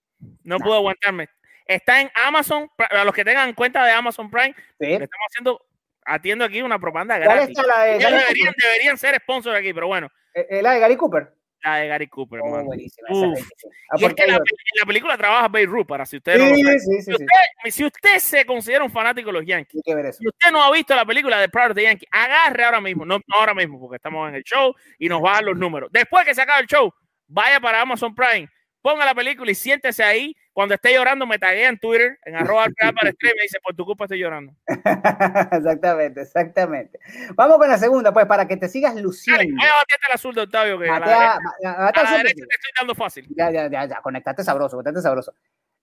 [0.42, 1.29] No puedo aguantarme.
[1.66, 2.68] Está en Amazon.
[2.76, 4.87] Para los que tengan cuenta de Amazon Prime, sí.
[4.87, 5.66] le estamos haciendo,
[6.05, 7.57] atiendo aquí una propaganda ¿Cuál gratis.
[7.66, 11.33] la de deberían, deberían ser sponsor aquí, pero bueno, Eh, eh, la de Gary Cooper.
[11.62, 13.09] La de Gary Cooper, Oh, buenísima.
[13.11, 13.14] Ah,
[13.96, 16.55] Y es porque que la, la película trabaja Babe Ruth, para si usted no lo
[16.55, 17.27] Sí, sí, sí, Si usted,
[17.70, 21.05] si usted se considera un fanático de los Yankees, si usted no ha visto la
[21.05, 24.29] película de Pride of the Yankees, agarre ahora mismo, no, no ahora mismo, porque estamos
[24.29, 25.90] en el show y nos bajan los números.
[25.92, 26.92] Después que se acabe el show,
[27.27, 28.49] vaya para Amazon Prime,
[28.82, 30.36] ponga la película y siéntese ahí.
[30.52, 33.84] Cuando esté llorando, me taguea en Twitter, en arroba para y me dice, por tu
[33.84, 34.52] culpa estoy llorando.
[35.52, 36.98] exactamente, exactamente.
[37.34, 39.42] Vamos con la segunda, pues, para que te sigas luciendo.
[39.42, 42.30] Dale, voy a batearte el azul de Octavio, que a la derecha, a la te
[42.30, 43.26] estoy dando fácil.
[43.36, 45.32] Ya, ya, ya, ya, conectate sabroso, conectate sabroso.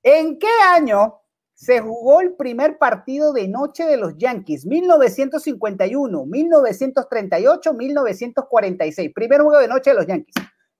[0.04, 1.22] ¿En qué año
[1.54, 4.66] se jugó el primer partido de noche de los Yankees?
[4.66, 9.12] 1951, 1938, 1946.
[9.14, 10.36] Primer juego de noche de los Yankees.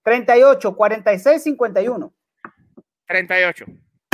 [0.08, 2.14] 38, 46, 51.
[3.08, 3.66] 38.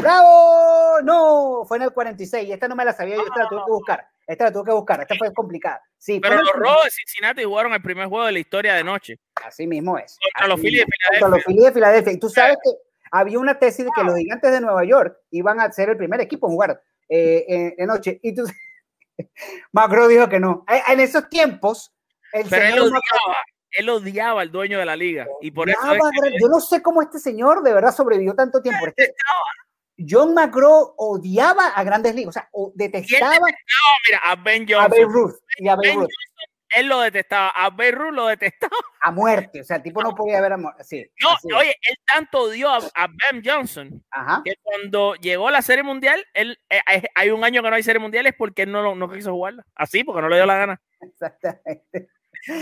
[0.01, 0.99] ¡Bravo!
[1.03, 2.49] No, fue en el 46.
[2.49, 4.08] Esta no me la sabía yo, esta la tuve que buscar.
[4.25, 5.84] Esta la tuve que buscar, esta fue complicada.
[5.99, 9.19] Sí, Pero los Rojos de Cincinnati jugaron el primer juego de la historia de noche.
[9.45, 10.17] Así mismo es.
[10.34, 11.45] Contra los Phillies de mismo, Contra los Filadelfia.
[11.45, 12.13] Phillies de Filadelfia.
[12.13, 12.71] Y tú sabes que
[13.12, 16.19] había una tesis de que los gigantes de Nueva York iban a ser el primer
[16.21, 18.19] equipo en jugar eh, en, en noche.
[18.23, 18.45] Y tú,
[19.71, 20.65] Macro dijo que no.
[20.88, 21.93] En esos tiempos,
[22.32, 25.27] el Pero él señor odiaba, él odiaba al dueño de la liga.
[25.41, 28.33] Y por eso odiaba, es que- yo no sé cómo este señor de verdad sobrevivió
[28.36, 28.86] tanto tiempo.
[29.97, 33.45] John McGraw odiaba a Grandes Ligas, o sea, o detestaba No,
[34.07, 35.12] mira, a Ben a Johnson.
[35.13, 37.49] Ruth y a Ben Ruth Johnson, él lo detestaba.
[37.49, 38.75] A Ben Ruth lo detestaba.
[39.01, 39.62] a muerte.
[39.62, 40.83] O sea, el tipo no podía ver a muerte.
[40.83, 44.41] Sí, No, así oye, él tanto odió a, a Ben Johnson Ajá.
[44.43, 46.81] que cuando llegó a la Serie Mundial, él, eh,
[47.13, 49.63] hay un año que no hay Serie Mundial es porque él no, no quiso jugarla.
[49.75, 50.81] Así, porque no le dio la gana.
[51.01, 52.09] Exactamente.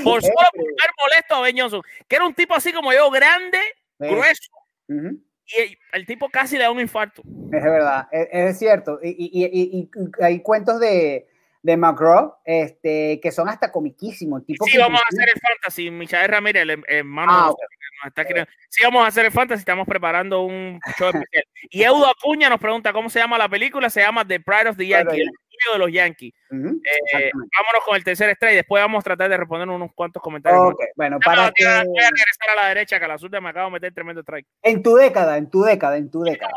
[0.03, 2.91] Por solo que- por ver molesto a Ben Johnson, que era un tipo así como
[2.93, 3.59] yo, grande,
[3.99, 4.07] Sí.
[4.07, 4.51] grueso,
[4.89, 5.19] Ujú.
[5.45, 7.21] y el tipo casi le da un infarto.
[7.53, 8.99] Es verdad, es, es cierto.
[9.03, 9.89] Y, y- y- y-
[10.23, 11.27] hay cuentos de,
[11.61, 14.43] de McGraw este, que son hasta comiquísimos.
[14.45, 15.91] Tipo Sí, que vamos a hacer el fantasy.
[15.91, 18.51] Michael Ramírez, el hermano, Ah, nos está creando.
[18.69, 19.59] Sí, vamos a hacer el fantasy.
[19.59, 21.43] Estamos preparando un show especial.
[21.69, 23.91] Y Eudo Acuña nos pregunta cómo se llama la película.
[23.91, 25.29] Se llama The Pride of the Yankees,
[25.73, 26.33] de los Yankees.
[26.49, 27.55] Ujú, Eh, exactamente.
[27.57, 28.55] vámonos con el tercer strike.
[28.55, 30.61] Después vamos a tratar de responder unos cuantos comentarios.
[30.61, 30.73] más.
[30.73, 33.39] Ok, bueno, Ya para que voy a regresar a la derecha, que a la suya
[33.41, 34.47] me acabo de meter tremendo strike.
[34.63, 36.51] en tu década, en tu década, en tu década,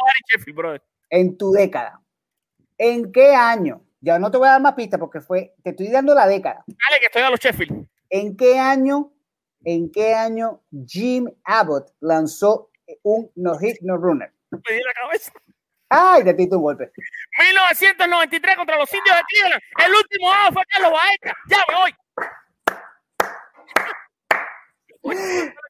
[1.10, 2.00] en tu década,
[2.78, 3.82] ¿en qué año?
[4.00, 6.64] Ya no te voy a dar más pistas porque fue, te estoy dando la década.
[6.66, 7.86] Dale, que estoy a los Sheffield.
[8.10, 9.12] ¿En qué año,
[9.64, 12.70] en qué año Jim Abbott lanzó
[13.02, 14.30] un no hit no runner?
[14.50, 15.32] Me di la cabeza.
[15.96, 16.90] Ay, te tito un golpe.
[17.38, 19.62] 1993 contra los indios de Cleveland.
[19.86, 21.32] El último out fue Carlos Baeta.
[21.48, 21.94] Ya me voy.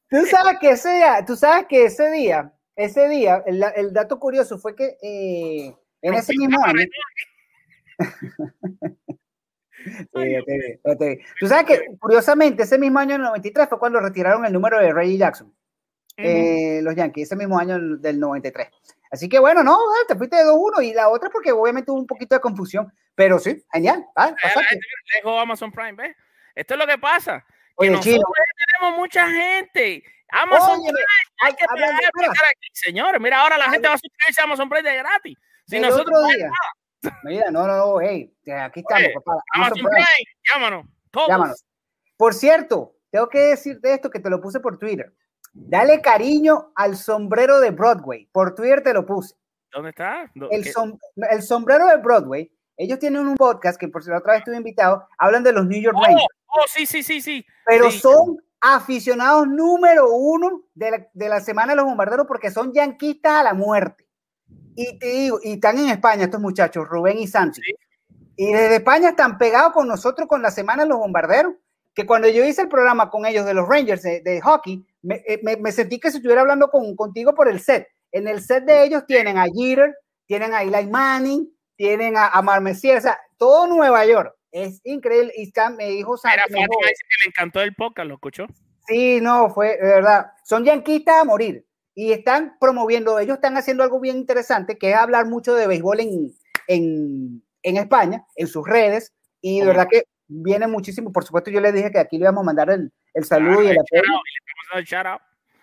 [0.08, 4.18] Tú sabes que ese día, tú sabes que ese día, ese día, el, el dato
[4.18, 6.84] curioso fue que eh, en ese mismo año.
[9.84, 10.00] Sí,
[10.98, 11.20] te.
[11.38, 14.78] Tú sabes que curiosamente ese mismo año, en el 93, fue cuando retiraron el número
[14.78, 15.54] de Reggie Jackson,
[16.16, 18.68] eh, los Yankees, ese mismo año del 93.
[19.10, 22.00] Así que bueno, no, eh, te fuiste de 2-1 y la otra porque obviamente hubo
[22.00, 24.04] un poquito de confusión, pero sí, genial.
[24.16, 24.68] ah, pasaste.
[24.70, 26.16] gente Dejó Amazon Prime, ¿ves?
[26.54, 27.44] Esto es lo que pasa.
[27.46, 28.26] Que Oye, nosotros Chino.
[28.78, 30.02] tenemos mucha gente.
[30.30, 31.06] Amazon Oye, Prime,
[31.42, 33.20] hay que pagar aquí, señores.
[33.20, 35.38] Mira, ahora la gente va a suscribirse a Amazon Prime de gratis.
[35.66, 36.50] Si El nosotros otro día,
[37.24, 39.32] mira, no, no, no, hey, aquí estamos, papá.
[39.54, 40.06] Amazon Amazon Prime.
[40.06, 40.86] Prime, llámanos.
[41.10, 41.28] Todos.
[41.28, 41.64] Llámanos.
[42.16, 45.12] Por cierto, tengo que decirte esto que te lo puse por Twitter.
[45.54, 48.28] Dale cariño al sombrero de Broadway.
[48.32, 49.36] Por Twitter te lo puse.
[49.72, 50.30] ¿Dónde está?
[50.34, 50.72] ¿Dó- El, qué?
[50.72, 50.98] som-
[51.30, 54.56] el sombrero de Broadway, ellos tienen un podcast que por si la otra vez estuve
[54.56, 57.46] invitado, hablan de los New York Oh, Rangers, oh, sí, sí, sí, sí.
[57.64, 58.00] pero sí.
[58.00, 63.32] son aficionados número uno de la, de la semana de los bombarderos porque son yanquistas
[63.40, 64.06] a la muerte.
[64.76, 67.28] Y te digo, y están en España estos muchachos, Rubén y.
[67.28, 67.42] Sí.
[68.36, 71.54] Y desde España están pegados con nosotros con la semana de los bombarderos,
[71.94, 75.22] que cuando yo hice el programa con ellos de los Rangers de, de hockey, me,
[75.26, 77.86] eh, me- me sentí que si estuviera hablando con, contigo por el set.
[78.12, 79.94] En el set de ellos tienen a Jeter,
[80.26, 84.34] tienen a Eli Manning, tienen a, a Mar Messier, o sea, todo Nueva York.
[84.52, 85.32] Es increíble.
[85.36, 88.14] Y está- me dijo Mira, me dijo, Fátima dice que le encantó el podcast, ¿lo
[88.14, 88.46] escuchó?
[88.86, 90.26] Sí, no, fue de verdad.
[90.44, 94.96] Son yanquistas a morir y están promoviendo, ellos están haciendo algo bien interesante, que es
[94.96, 96.32] hablar mucho de béisbol en,
[96.68, 101.12] en, en España, en sus redes, y de verdad que viene muchísimo.
[101.12, 103.68] Por supuesto, yo les dije que aquí le íbamos a mandar el, el saludo y
[103.68, 104.20] el Ah, apoyo,
[104.74, 104.84] y el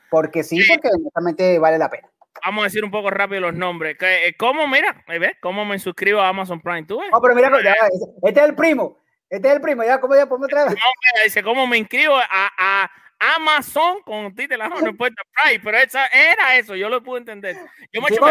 [0.09, 2.09] porque sí, porque honestamente vale la pena.
[2.43, 3.95] Vamos a decir un poco rápido los nombres.
[4.01, 5.37] Eh, ¿Cómo, mira, ¿ves?
[5.41, 6.83] ¿Cómo me suscribo a Amazon Prime?
[6.83, 7.09] ¿Tú ves?
[7.11, 7.75] No, pero mira, ya,
[8.23, 10.73] este es el primo, este es el primo, ya, como ya ponme otra vez?
[10.73, 12.25] No, mira, dice, ¿cómo me inscribo a,
[12.57, 12.91] a
[13.35, 14.75] Amazon con mano?
[14.85, 17.55] No importa, Prime, pero esa, era eso, yo lo pude entender.
[17.93, 18.25] Yo me he hecho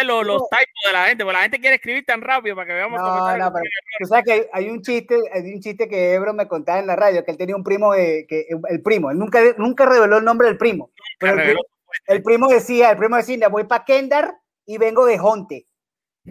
[0.00, 2.66] entender los, los typos de la gente, porque la gente quiere escribir tan rápido para
[2.66, 3.64] que veamos No, no, pero
[3.98, 6.96] tú sabes que hay, un chiste, hay un chiste que Ebro me contaba en la
[6.96, 10.24] radio, que él tenía un primo, de, que el primo, él nunca, nunca reveló el
[10.24, 11.62] nombre del primo, pero el primo,
[12.06, 14.34] el primo decía, el primo decía, voy para Kendar
[14.66, 15.66] y vengo de Jonte.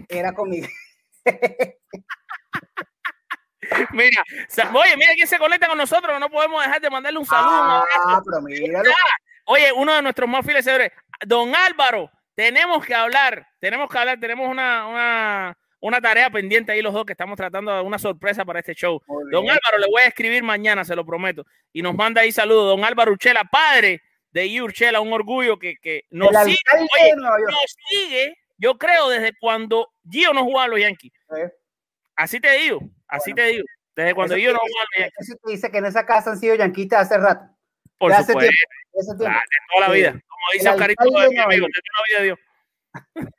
[0.08, 0.67] Era conmigo.
[3.93, 4.24] Mira,
[4.74, 7.86] oye, mira quién se conecta con nosotros, no podemos dejar de mandarle un saludo.
[8.06, 8.91] Ah, pero míralo.
[9.45, 10.67] oye, uno de nuestros más fieles
[11.26, 16.82] don Álvaro, tenemos que hablar, tenemos que hablar, tenemos una, una, una tarea pendiente ahí
[16.82, 19.02] los dos que estamos tratando de una sorpresa para este show.
[19.08, 19.54] Muy Don bien.
[19.56, 21.46] Álvaro, le voy a escribir mañana, se lo prometo.
[21.74, 22.76] Y nos manda ahí saludos.
[22.76, 24.62] Don Álvaro Urchela, padre de.
[24.62, 30.34] Urchela, un orgullo que, que nos sigue, oye, nos sigue, yo creo, desde cuando Gio
[30.34, 31.12] no jugaba a los Yankees.
[31.38, 31.52] ¿eh?
[32.15, 33.48] Así te digo, así Bueno.
[33.48, 33.65] te digo.
[33.96, 35.30] Desde cuando Eso Gio no jugaba a los Yankees.
[35.30, 37.46] Eso te dice que en esa casa han sido yanquistas hace rato.
[37.98, 39.24] Por hace supuesto, tiempo, de hace tiempo.
[39.26, 40.22] claro, de toda la vida.
[40.41, 42.39] Como dice Oscarito, mi amigo, toda la vida de Dios.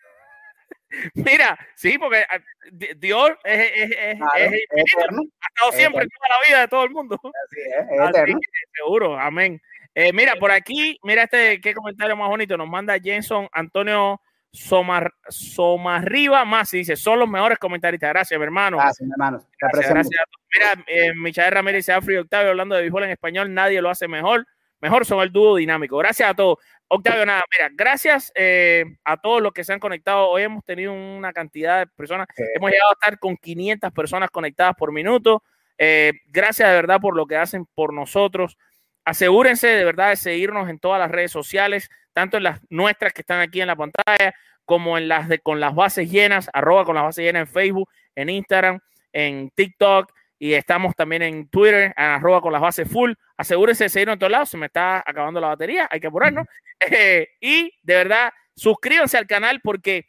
[1.14, 2.38] Mira, sí, porque ah,
[2.70, 5.22] Di- Dios es, es, es, Claro, es es infinito, eterno.
[5.40, 7.18] ha estado es siempre en toda la vida de todo el mundo.
[7.22, 8.38] Así es, es Así eterno.
[8.40, 8.48] que,
[8.82, 9.60] seguro, amén.
[9.94, 12.56] Eh, mira, por aquí, mira este, qué comentario más bonito.
[12.58, 14.20] Nos manda Jenson Antonio
[14.52, 18.10] Somar, Somarriba más y dice: Son los mejores comentaristas.
[18.10, 18.76] Gracias, mi hermano.
[18.76, 19.46] Gracias, mi hermano.
[19.58, 20.08] Gracias, a todos.
[20.54, 23.88] Mira, eh, Michael Ramírez dice Afro y Octavio hablando de béisbol en español, nadie lo
[23.88, 24.46] hace mejor.
[24.82, 25.96] Mejor son el dúo dinámico.
[25.96, 26.58] Gracias a todos.
[26.88, 30.28] Octavio, nada, mira, gracias eh, a todos los que se han conectado.
[30.28, 32.26] Hoy hemos tenido una cantidad de personas.
[32.36, 32.42] Sí.
[32.56, 35.44] Hemos llegado a estar con 500 personas conectadas por minuto.
[35.78, 38.58] Eh, gracias de verdad por lo que hacen por nosotros.
[39.04, 43.20] Asegúrense de verdad de seguirnos en todas las redes sociales, tanto en las nuestras que
[43.20, 46.96] están aquí en la pantalla, como en las de con las bases llenas, arroba con
[46.96, 48.80] las bases llenas en Facebook, en Instagram,
[49.12, 50.12] en TikTok
[50.42, 53.12] y estamos también en Twitter, en arroba con las bases full.
[53.36, 56.46] Asegúrense de seguirnos en todos lados, se me está acabando la batería, hay que apurarnos.
[56.90, 60.08] Eh, y de verdad, suscríbanse al canal porque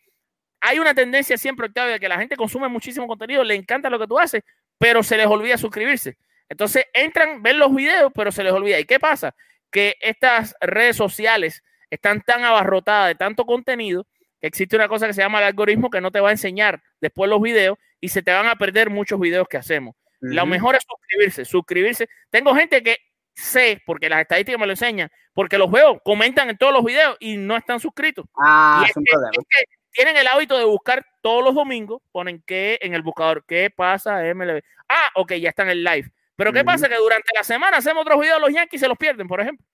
[0.60, 4.00] hay una tendencia siempre, Octavio, de que la gente consume muchísimo contenido, le encanta lo
[4.00, 4.42] que tú haces,
[4.80, 6.18] pero se les olvida suscribirse.
[6.50, 8.80] Entonces entran, ven los videos, pero se les olvida.
[8.80, 9.36] ¿Y qué pasa?
[9.70, 14.08] Que estas redes sociales están tan abarrotadas de tanto contenido
[14.42, 16.82] que existe una cosa que se llama el algoritmo que no te va a enseñar
[17.00, 19.94] después los videos y se te van a perder muchos videos que hacemos.
[20.24, 22.08] Lo mejor es suscribirse, suscribirse.
[22.30, 22.98] Tengo gente que
[23.36, 27.18] sé, porque las estadísticas me lo enseñan, porque los veo, comentan en todos los videos
[27.20, 28.26] y no están suscritos.
[28.38, 29.32] Ah, Y es un que- problema.
[29.34, 33.44] es que tienen el hábito de buscar todos los domingos, ponen que en el buscador,
[33.48, 34.62] ¿qué pasa MLB?
[34.90, 36.10] Ah, ok, ya está en el live.
[36.36, 36.90] Pero ¿qué pasa?
[36.90, 39.40] Que durante la semana hacemos otros videos de los Yankees y se los pierden, por
[39.42, 39.66] ejemplo.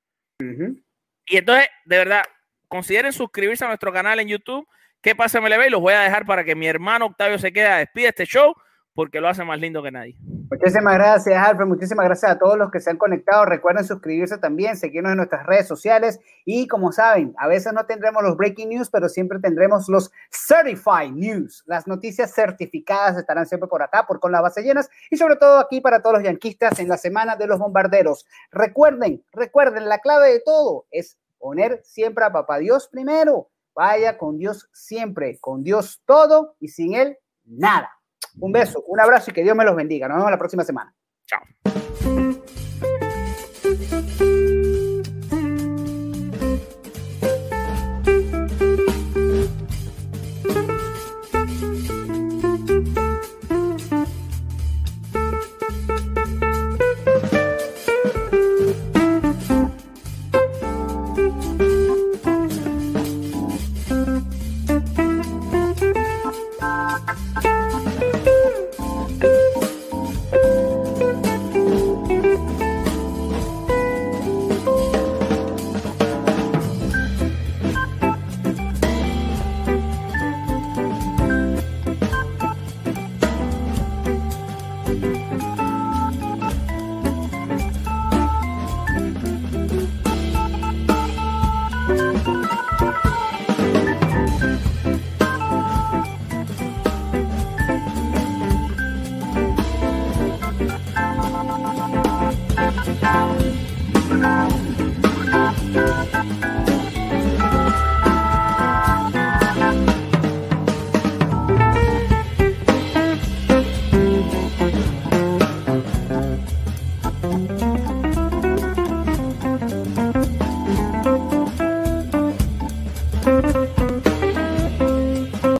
[1.25, 2.23] Y entonces, de verdad,
[2.67, 4.67] consideren suscribirse a nuestro canal en YouTube.
[5.01, 5.67] ¿Qué pasa MLB?
[5.67, 8.25] Y los voy a dejar para que mi hermano Octavio se quede a despide este
[8.25, 8.53] show
[8.93, 10.15] porque lo hace más lindo que nadie.
[10.51, 11.67] Muchísimas gracias, Alfred.
[11.67, 13.45] Muchísimas gracias a todos los que se han conectado.
[13.45, 16.19] Recuerden suscribirse también, seguirnos en nuestras redes sociales.
[16.43, 21.11] Y como saben, a veces no tendremos los breaking news, pero siempre tendremos los certified
[21.11, 21.63] news.
[21.67, 24.89] Las noticias certificadas estarán siempre por acá, por con las bases llenas.
[25.11, 28.25] Y sobre todo aquí para todos los yanquistas en la semana de los bombarderos.
[28.49, 33.49] Recuerden, recuerden, la clave de todo es poner siempre a Papá Dios primero.
[33.75, 37.98] Vaya con Dios siempre, con Dios todo y sin Él nada.
[38.39, 40.07] Un beso, un abrazo y que Dios me los bendiga.
[40.07, 40.93] Nos vemos la próxima semana.
[41.25, 42.58] Chao.